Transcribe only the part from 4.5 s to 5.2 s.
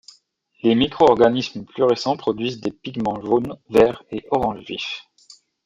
vifs.